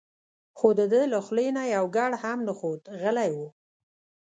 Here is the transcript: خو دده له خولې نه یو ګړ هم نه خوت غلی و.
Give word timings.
خو 0.57 0.67
دده 0.79 1.01
له 1.13 1.19
خولې 1.25 1.47
نه 1.57 1.63
یو 1.75 1.85
ګړ 1.95 2.11
هم 2.23 2.37
نه 2.47 2.53
خوت 2.59 2.81
غلی 3.01 3.31
و. 3.37 3.39